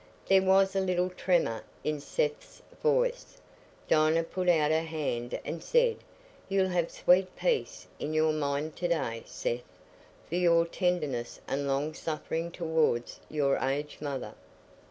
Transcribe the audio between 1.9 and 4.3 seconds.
Seth's voice. Dinah